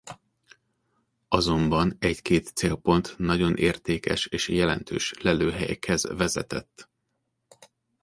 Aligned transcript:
Azonban 1.27 1.95
egy-két 1.99 2.47
célpont 2.47 3.13
nagyon 3.17 3.55
értékes 3.55 4.25
és 4.25 4.47
jelentős 4.49 5.13
lelőhelyekhez 5.21 6.03
vezetett. 6.17 6.89